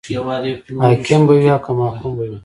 [0.83, 2.37] حاکم به وي او که محکوم به وي.